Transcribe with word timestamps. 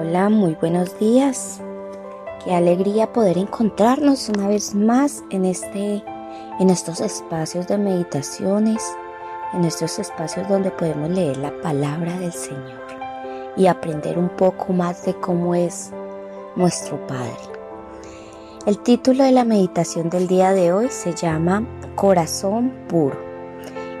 Hola, 0.00 0.30
muy 0.30 0.54
buenos 0.54 0.98
días. 0.98 1.60
Qué 2.42 2.54
alegría 2.54 3.12
poder 3.12 3.36
encontrarnos 3.36 4.30
una 4.30 4.48
vez 4.48 4.74
más 4.74 5.22
en 5.28 5.44
este 5.44 6.02
en 6.58 6.70
estos 6.70 7.02
espacios 7.02 7.68
de 7.68 7.76
meditaciones, 7.76 8.82
en 9.52 9.62
estos 9.64 9.98
espacios 9.98 10.48
donde 10.48 10.70
podemos 10.70 11.10
leer 11.10 11.36
la 11.36 11.52
palabra 11.60 12.18
del 12.18 12.32
Señor 12.32 12.80
y 13.58 13.66
aprender 13.66 14.18
un 14.18 14.30
poco 14.30 14.72
más 14.72 15.04
de 15.04 15.12
cómo 15.16 15.54
es 15.54 15.90
nuestro 16.56 17.06
Padre. 17.06 17.36
El 18.64 18.78
título 18.78 19.22
de 19.22 19.32
la 19.32 19.44
meditación 19.44 20.08
del 20.08 20.28
día 20.28 20.54
de 20.54 20.72
hoy 20.72 20.88
se 20.88 21.12
llama 21.12 21.62
Corazón 21.94 22.72
puro 22.88 23.18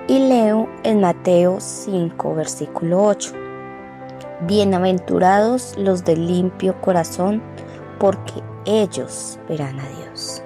y 0.08 0.18
leo 0.18 0.66
en 0.82 1.02
Mateo 1.02 1.60
5, 1.60 2.34
versículo 2.36 3.04
8. 3.04 3.39
Bienaventurados 4.46 5.76
los 5.76 6.02
de 6.06 6.16
limpio 6.16 6.80
corazón, 6.80 7.42
porque 7.98 8.32
ellos 8.64 9.38
verán 9.46 9.78
a 9.78 9.86
Dios. 9.86 10.42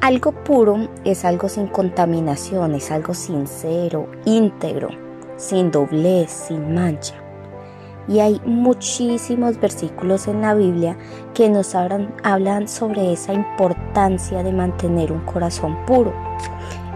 Algo 0.00 0.32
puro 0.32 0.88
es 1.04 1.26
algo 1.26 1.50
sin 1.50 1.66
contaminación, 1.66 2.74
es 2.74 2.90
algo 2.90 3.12
sincero, 3.12 4.08
íntegro, 4.24 4.88
sin 5.36 5.70
doblez, 5.70 6.30
sin 6.30 6.72
mancha. 6.74 7.14
Y 8.08 8.20
hay 8.20 8.40
muchísimos 8.46 9.60
versículos 9.60 10.26
en 10.26 10.40
la 10.40 10.54
Biblia 10.54 10.96
que 11.34 11.50
nos 11.50 11.74
hablan, 11.74 12.14
hablan 12.22 12.68
sobre 12.68 13.12
esa 13.12 13.34
importancia 13.34 14.42
de 14.42 14.52
mantener 14.52 15.12
un 15.12 15.20
corazón 15.26 15.76
puro. 15.84 16.14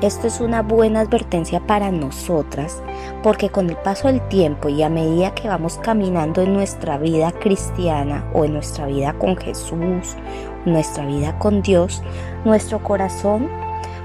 Esto 0.01 0.29
es 0.29 0.41
una 0.41 0.63
buena 0.63 1.01
advertencia 1.01 1.59
para 1.59 1.91
nosotras 1.91 2.81
porque 3.25 3.49
con 3.49 3.69
el 3.69 3.77
paso 3.77 4.07
del 4.07 4.21
tiempo 4.29 4.69
y 4.69 4.85
a 4.85 4.89
medida 4.89 5.35
que 5.35 5.49
vamos 5.49 5.79
caminando 5.79 6.41
en 6.41 6.53
nuestra 6.53 6.99
vida 6.99 7.33
cristiana 7.33 8.25
o 8.33 8.45
en 8.45 8.53
nuestra 8.53 8.87
vida 8.87 9.15
con 9.15 9.37
Jesús, 9.37 10.17
nuestra 10.65 11.05
vida 11.05 11.37
con 11.41 11.63
Dios, 11.63 12.01
nuestro 12.45 12.81
corazón 12.81 13.49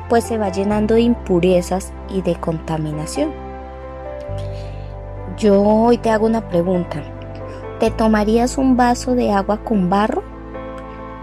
pues 0.10 0.24
se 0.24 0.40
va 0.40 0.50
llenando 0.50 0.96
de 0.96 1.02
impurezas 1.02 1.94
y 2.10 2.24
de 2.24 2.36
contaminación. 2.38 3.32
Yo 5.38 5.62
hoy 5.62 6.00
te 6.00 6.10
hago 6.10 6.26
una 6.26 6.48
pregunta. 6.50 7.04
¿Te 7.80 7.92
tomarías 7.92 8.58
un 8.58 8.76
vaso 8.76 9.14
de 9.14 9.32
agua 9.32 9.64
con 9.64 9.92
barro? 9.92 10.24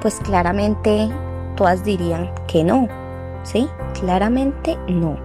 Pues 0.01 0.21
claramente 0.21 1.09
todas 1.57 1.83
dirían 1.83 2.31
que 2.47 2.63
no 2.63 2.87
¿Sí? 3.43 3.69
Claramente 4.01 4.79
no. 4.89 5.17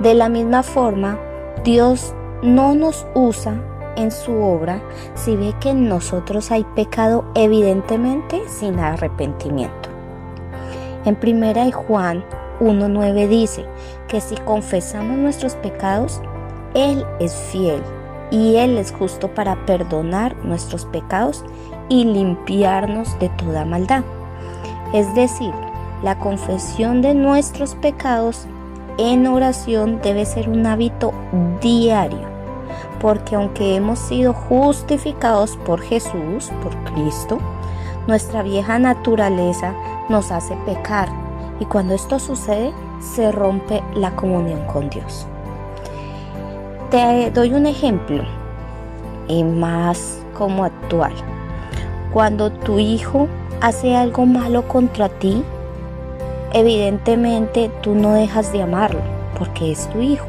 De 0.00 0.14
la 0.14 0.28
misma 0.28 0.62
forma, 0.62 1.18
Dios 1.64 2.14
no 2.42 2.74
nos 2.74 3.06
usa 3.14 3.54
en 3.96 4.10
su 4.10 4.32
obra 4.32 4.80
si 5.14 5.36
ve 5.36 5.54
que 5.60 5.70
en 5.70 5.88
nosotros 5.88 6.50
hay 6.50 6.64
pecado 6.74 7.24
evidentemente 7.34 8.42
sin 8.48 8.78
arrepentimiento. 8.78 9.88
En 11.04 11.16
primera 11.16 11.64
de 11.64 11.72
Juan 11.72 12.24
1.9 12.60 13.28
dice 13.28 13.64
que 14.08 14.20
si 14.20 14.36
confesamos 14.36 15.16
nuestros 15.16 15.54
pecados, 15.56 16.20
Él 16.74 17.04
es 17.18 17.34
fiel 17.34 17.82
y 18.30 18.56
Él 18.56 18.76
es 18.76 18.92
justo 18.92 19.28
para 19.34 19.64
perdonar 19.66 20.36
nuestros 20.44 20.84
pecados 20.86 21.44
y 21.88 22.04
limpiarnos 22.04 23.18
de 23.18 23.28
toda 23.30 23.64
maldad. 23.64 24.04
Es 24.92 25.12
decir, 25.14 25.52
la 26.02 26.18
confesión 26.18 27.02
de 27.02 27.14
nuestros 27.14 27.74
pecados 27.74 28.46
en 28.98 29.26
oración 29.26 30.00
debe 30.02 30.24
ser 30.24 30.48
un 30.48 30.66
hábito 30.66 31.12
diario, 31.60 32.28
porque 33.00 33.36
aunque 33.36 33.76
hemos 33.76 33.98
sido 33.98 34.32
justificados 34.32 35.56
por 35.64 35.80
Jesús, 35.80 36.50
por 36.62 36.76
Cristo, 36.92 37.38
nuestra 38.06 38.42
vieja 38.42 38.78
naturaleza 38.78 39.74
nos 40.08 40.32
hace 40.32 40.56
pecar 40.66 41.08
y 41.60 41.64
cuando 41.66 41.94
esto 41.94 42.18
sucede 42.18 42.72
se 43.00 43.30
rompe 43.32 43.82
la 43.94 44.14
comunión 44.16 44.64
con 44.66 44.90
Dios. 44.90 45.26
Te 46.90 47.30
doy 47.30 47.54
un 47.54 47.66
ejemplo 47.66 48.24
y 49.28 49.44
más 49.44 50.20
como 50.36 50.64
actual. 50.64 51.12
Cuando 52.12 52.50
tu 52.50 52.78
hijo 52.78 53.28
hace 53.60 53.94
algo 53.94 54.26
malo 54.26 54.66
contra 54.66 55.08
ti, 55.08 55.44
evidentemente 56.52 57.70
tú 57.82 57.94
no 57.94 58.12
dejas 58.12 58.52
de 58.52 58.62
amarlo 58.62 59.00
porque 59.38 59.72
es 59.72 59.88
tu 59.90 60.00
hijo. 60.00 60.26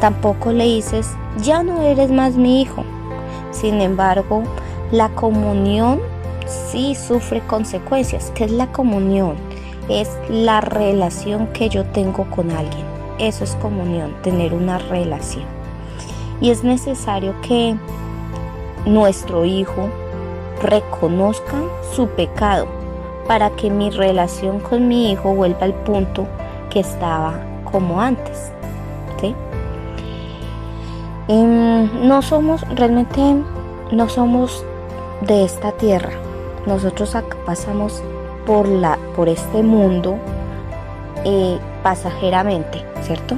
Tampoco 0.00 0.52
le 0.52 0.64
dices, 0.64 1.08
ya 1.42 1.62
no 1.62 1.82
eres 1.82 2.10
más 2.10 2.34
mi 2.36 2.62
hijo. 2.62 2.84
Sin 3.50 3.80
embargo, 3.80 4.42
la 4.92 5.10
comunión 5.10 6.00
sí 6.46 6.94
sufre 6.94 7.40
consecuencias. 7.40 8.32
¿Qué 8.34 8.44
es 8.44 8.50
la 8.50 8.72
comunión? 8.72 9.36
Es 9.88 10.08
la 10.28 10.60
relación 10.60 11.48
que 11.48 11.68
yo 11.68 11.84
tengo 11.84 12.24
con 12.30 12.50
alguien. 12.50 12.86
Eso 13.18 13.44
es 13.44 13.54
comunión, 13.56 14.14
tener 14.22 14.54
una 14.54 14.78
relación. 14.78 15.44
Y 16.40 16.50
es 16.50 16.64
necesario 16.64 17.34
que 17.42 17.76
nuestro 18.86 19.44
hijo 19.44 19.90
reconozca 20.62 21.60
su 21.94 22.08
pecado 22.08 22.79
para 23.26 23.50
que 23.50 23.70
mi 23.70 23.90
relación 23.90 24.60
con 24.60 24.88
mi 24.88 25.12
hijo 25.12 25.34
vuelva 25.34 25.62
al 25.62 25.74
punto 25.74 26.26
que 26.70 26.80
estaba 26.80 27.34
como 27.64 28.00
antes. 28.00 28.52
Em, 31.32 32.08
no 32.08 32.22
somos, 32.22 32.62
realmente 32.74 33.20
no 33.92 34.08
somos 34.08 34.64
de 35.20 35.44
esta 35.44 35.70
tierra. 35.70 36.10
Nosotros 36.66 37.14
acá 37.14 37.36
pasamos 37.46 38.02
por, 38.46 38.66
la, 38.66 38.98
por 39.14 39.28
este 39.28 39.62
mundo 39.62 40.16
eh, 41.24 41.56
pasajeramente, 41.84 42.84
¿cierto? 43.02 43.36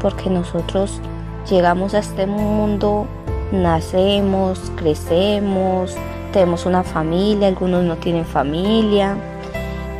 Porque 0.00 0.28
nosotros 0.28 1.00
llegamos 1.48 1.94
a 1.94 2.00
este 2.00 2.26
mundo, 2.26 3.06
nacemos, 3.52 4.72
crecemos, 4.74 5.94
tenemos 6.34 6.66
una 6.66 6.82
familia, 6.82 7.46
algunos 7.46 7.84
no 7.84 7.96
tienen 7.96 8.26
familia 8.26 9.16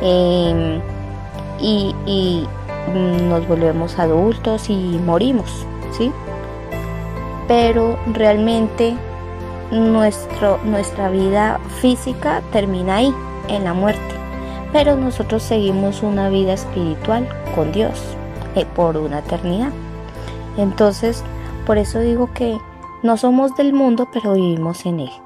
em, 0.01 0.81
y, 1.61 2.45
nos 2.93 3.47
volvemos 3.47 3.97
adultos 3.97 4.69
y 4.69 4.99
morimos, 5.03 5.65
¿sí? 5.97 6.11
Pero 7.47 7.97
realmente 8.13 8.95
nuestro, 9.71 10.59
nuestra 10.65 11.09
vida 11.09 11.59
física 11.81 12.43
termina 12.51 12.97
ahí, 12.97 13.13
en 13.47 13.63
la 13.63 13.73
muerte. 13.73 14.13
Pero 14.71 14.95
nosotros 14.97 15.41
seguimos 15.41 16.03
una 16.03 16.29
vida 16.29 16.53
espiritual 16.53 17.27
con 17.55 17.71
Dios 17.71 17.99
eh, 18.55 18.65
por 18.75 18.97
una 18.97 19.19
eternidad. 19.19 19.71
Entonces, 20.57 21.23
por 21.65 21.79
eso 21.79 21.99
digo 22.01 22.29
que 22.33 22.59
no 23.01 23.17
somos 23.17 23.55
del 23.55 23.73
mundo, 23.73 24.07
pero 24.13 24.33
vivimos 24.33 24.85
en 24.85 24.99
él. 24.99 25.24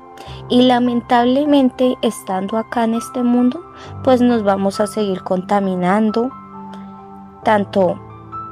Y 0.49 0.63
lamentablemente 0.63 1.97
estando 2.01 2.57
acá 2.57 2.83
en 2.83 2.95
este 2.95 3.21
mundo, 3.21 3.63
pues 4.03 4.19
nos 4.19 4.43
vamos 4.43 4.79
a 4.79 4.87
seguir 4.87 5.23
contaminando 5.23 6.31
tanto 7.43 7.99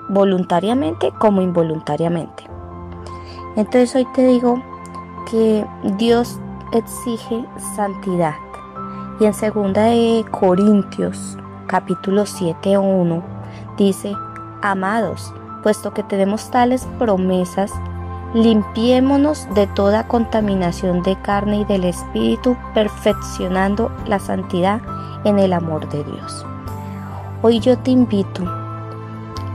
voluntariamente 0.10 1.12
como 1.20 1.42
involuntariamente. 1.42 2.44
Entonces 3.56 3.96
hoy 3.96 4.06
te 4.14 4.28
digo 4.28 4.62
que 5.30 5.66
Dios 5.98 6.40
exige 6.72 7.46
santidad. 7.76 8.36
Y 9.20 9.26
en 9.26 9.32
2 9.32 9.74
de 9.74 10.26
Corintios 10.30 11.38
capítulo 11.66 12.26
7 12.26 12.78
1 12.78 13.24
dice, 13.78 14.14
amados, 14.62 15.34
puesto 15.64 15.92
que 15.94 16.04
tenemos 16.04 16.50
tales 16.52 16.88
promesas, 17.00 17.72
Limpiémonos 18.38 19.48
de 19.56 19.66
toda 19.66 20.08
contaminación 20.08 21.02
de 21.02 21.20
carne 21.24 21.62
y 21.62 21.66
del 21.66 21.86
espíritu, 21.86 22.56
perfeccionando 22.76 23.92
la 24.06 24.20
santidad 24.20 24.80
en 25.24 25.40
el 25.40 25.54
amor 25.54 25.90
de 25.90 26.04
Dios. 26.04 26.46
Hoy 27.42 27.60
yo 27.60 27.80
te 27.80 27.90
invito 27.90 28.44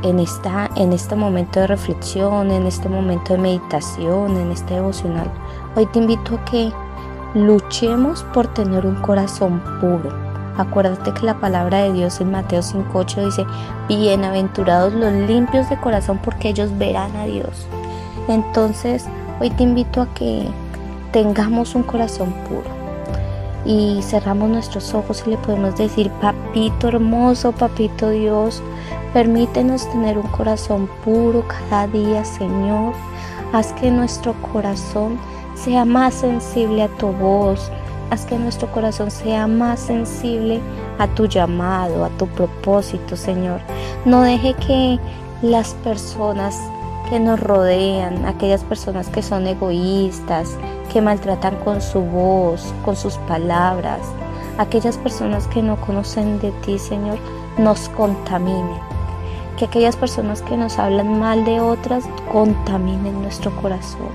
en, 0.03 0.19
esta, 0.19 0.69
en 0.75 0.93
este 0.93 1.15
momento 1.15 1.61
de 1.61 1.69
reflexión, 1.69 2.51
en 2.51 2.67
este 2.67 2.89
momento 2.89 3.35
de 3.35 3.39
meditación, 3.39 4.37
en 4.37 4.51
este 4.51 4.75
devocional, 4.75 5.31
hoy 5.77 5.87
te 5.87 6.01
invito 6.01 6.35
a 6.35 6.45
que 6.47 6.73
luchemos 7.35 8.25
por 8.35 8.49
tener 8.49 8.85
un 8.85 8.97
corazón 8.97 9.63
puro. 9.81 10.13
Acuérdate 10.57 11.15
que 11.15 11.25
la 11.25 11.39
palabra 11.39 11.85
de 11.85 11.93
Dios 11.93 12.21
en 12.21 12.33
Mateo 12.33 12.63
5.8 12.63 13.27
dice, 13.27 13.47
bienaventurados 13.87 14.93
los 14.93 15.13
limpios 15.13 15.71
de 15.71 15.79
corazón 15.79 16.19
porque 16.19 16.49
ellos 16.49 16.77
verán 16.77 17.15
a 17.15 17.27
Dios. 17.27 17.69
Entonces, 18.29 19.07
hoy 19.41 19.51
te 19.51 19.65
invito 19.65 20.03
a 20.03 20.15
que 20.15 20.47
tengamos 21.13 21.75
un 21.75 21.83
corazón 21.83 22.33
puro 22.49 22.83
y 23.65 24.01
cerramos 24.03 24.49
nuestros 24.49 24.93
ojos 24.95 25.23
y 25.27 25.31
le 25.31 25.37
podemos 25.39 25.77
decir, 25.77 26.11
papito 26.21 26.89
hermoso, 26.89 27.53
papito 27.53 28.11
Dios, 28.11 28.63
permítenos 29.13 29.89
tener 29.91 30.19
un 30.19 30.27
corazón 30.29 30.89
puro 31.05 31.45
cada 31.47 31.87
día, 31.87 32.25
Señor. 32.25 32.95
Haz 33.53 33.73
que 33.75 33.91
nuestro 33.91 34.35
corazón 34.53 35.19
sea 35.55 35.85
más 35.85 36.15
sensible 36.15 36.83
a 36.83 36.89
tu 36.89 37.09
voz, 37.09 37.71
haz 38.11 38.25
que 38.25 38.39
nuestro 38.39 38.71
corazón 38.73 39.11
sea 39.11 39.47
más 39.47 39.81
sensible 39.81 40.61
a 40.99 41.07
tu 41.09 41.27
llamado, 41.27 42.05
a 42.05 42.09
tu 42.11 42.27
propósito, 42.29 43.17
Señor. 43.17 43.61
No 44.05 44.23
deje 44.23 44.55
que 44.55 44.99
las 45.43 45.75
personas 45.75 46.59
que 47.13 47.21
nos 47.21 47.39
rodean, 47.41 48.25
aquellas 48.25 48.65
personas 48.65 49.09
que 49.09 49.21
son 49.21 49.47
egoístas, 49.47 50.57
que 50.91 51.03
maltratan 51.03 51.57
con 51.57 51.83
su 51.83 52.01
voz, 52.01 52.73
con 52.87 52.97
sus 52.97 53.19
palabras, 53.29 54.01
aquellas 54.57 54.97
personas 54.97 55.47
que 55.49 55.63
no 55.63 55.79
conocen 55.79 56.41
de 56.41 56.53
ti, 56.65 56.79
Señor, 56.79 57.19
nos 57.59 57.91
contaminen. 57.91 58.81
Que 59.59 59.67
aquellas 59.67 59.95
personas 59.95 60.41
que 60.41 60.57
nos 60.57 60.79
hablan 60.79 61.19
mal 61.19 61.45
de 61.45 61.61
otras 61.61 62.05
contaminen 62.33 63.21
nuestro 63.21 63.55
corazón. 63.57 64.09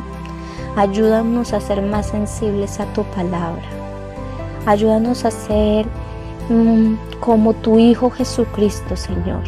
Ayúdanos 0.75 1.53
a 1.53 1.61
ser 1.61 1.83
más 1.83 2.07
sensibles 2.07 2.79
a 2.79 2.91
tu 2.93 3.03
palabra. 3.03 3.61
Ayúdanos 4.65 5.23
a 5.23 5.29
ser 5.29 5.85
mm, 6.49 6.95
como 7.19 7.53
tu 7.53 7.77
Hijo 7.77 8.09
Jesucristo, 8.09 8.95
Señor. 8.95 9.43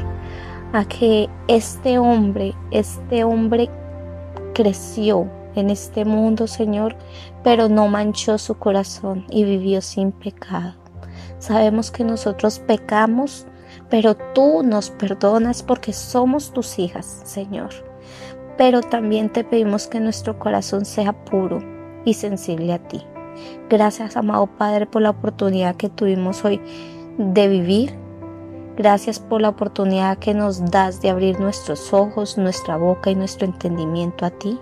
A 0.71 0.85
que 0.85 1.29
este 1.47 1.97
hombre, 1.97 2.53
este 2.71 3.23
hombre 3.23 3.69
creció 4.53 5.29
en 5.55 5.69
este 5.69 6.05
mundo, 6.05 6.47
Señor, 6.47 6.95
pero 7.43 7.69
no 7.69 7.87
manchó 7.87 8.37
su 8.37 8.55
corazón 8.55 9.25
y 9.29 9.43
vivió 9.43 9.81
sin 9.81 10.11
pecado. 10.11 10.75
Sabemos 11.39 11.89
que 11.89 12.03
nosotros 12.03 12.59
pecamos, 12.59 13.47
pero 13.89 14.15
tú 14.15 14.61
nos 14.63 14.91
perdonas 14.91 15.63
porque 15.63 15.93
somos 15.93 16.51
tus 16.51 16.77
hijas, 16.77 17.21
Señor. 17.23 17.69
Pero 18.57 18.81
también 18.81 19.31
te 19.31 19.43
pedimos 19.43 19.87
que 19.87 19.99
nuestro 19.99 20.37
corazón 20.37 20.85
sea 20.85 21.13
puro 21.13 21.59
y 22.05 22.13
sensible 22.13 22.73
a 22.73 22.79
ti. 22.79 23.01
Gracias, 23.69 24.17
amado 24.17 24.47
Padre, 24.47 24.85
por 24.85 25.01
la 25.01 25.11
oportunidad 25.11 25.75
que 25.75 25.89
tuvimos 25.89 26.43
hoy 26.43 26.61
de 27.17 27.47
vivir. 27.47 28.08
Gracias 28.79 29.19
por 29.19 29.41
la 29.41 29.49
oportunidad 29.49 30.19
que 30.19 30.33
nos 30.33 30.71
das 30.71 31.01
de 31.01 31.09
abrir 31.09 31.37
nuestros 31.37 31.91
ojos, 31.91 32.37
nuestra 32.37 32.77
boca 32.77 33.11
y 33.11 33.15
nuestro 33.15 33.45
entendimiento 33.45 34.25
a 34.25 34.29
ti. 34.29 34.57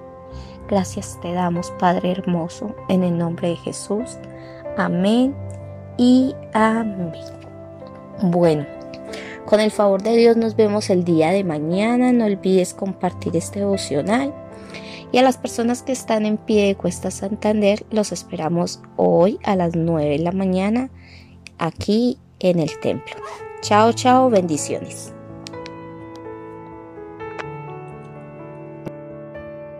Gracias 0.67 1.19
te 1.21 1.33
damos, 1.33 1.69
Padre 1.77 2.13
hermoso, 2.13 2.75
en 2.89 3.03
el 3.03 3.15
nombre 3.15 3.49
de 3.49 3.57
Jesús. 3.57 4.17
Amén 4.75 5.35
y 5.99 6.33
amén. 6.55 7.11
Bueno, 8.23 8.65
con 9.45 9.59
el 9.59 9.69
favor 9.69 10.01
de 10.01 10.17
Dios 10.17 10.35
nos 10.35 10.55
vemos 10.55 10.89
el 10.89 11.03
día 11.03 11.29
de 11.29 11.43
mañana. 11.43 12.11
No 12.11 12.25
olvides 12.25 12.73
compartir 12.73 13.35
este 13.35 13.59
devocional. 13.59 14.33
Y 15.11 15.19
a 15.19 15.21
las 15.21 15.37
personas 15.37 15.83
que 15.83 15.91
están 15.91 16.25
en 16.25 16.37
pie 16.37 16.65
de 16.65 16.75
Cuesta 16.75 17.11
Santander, 17.11 17.85
los 17.91 18.11
esperamos 18.11 18.81
hoy 18.95 19.37
a 19.43 19.55
las 19.55 19.75
9 19.75 20.09
de 20.09 20.19
la 20.23 20.31
mañana 20.31 20.89
aquí 21.59 22.17
en 22.39 22.59
el 22.59 22.79
templo. 22.79 23.15
Chao, 23.61 23.91
chao, 23.93 24.29
bendiciones. 24.29 25.13